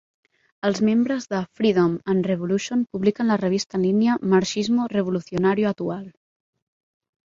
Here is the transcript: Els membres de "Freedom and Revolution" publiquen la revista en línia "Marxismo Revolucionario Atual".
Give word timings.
Els 0.69 0.79
membres 0.87 1.27
de 1.33 1.41
"Freedom 1.59 1.93
and 2.15 2.31
Revolution" 2.33 2.83
publiquen 2.97 3.31
la 3.35 3.39
revista 3.45 3.81
en 3.81 3.87
línia 3.91 4.19
"Marxismo 4.35 4.93
Revolucionario 4.99 5.75
Atual". 5.77 6.07